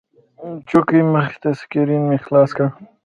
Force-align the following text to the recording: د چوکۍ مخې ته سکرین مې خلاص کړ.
د 0.55 0.57
چوکۍ 0.69 1.01
مخې 1.13 1.37
ته 1.41 1.49
سکرین 1.59 2.01
مې 2.09 2.17
خلاص 2.25 2.49
کړ. 2.57 2.67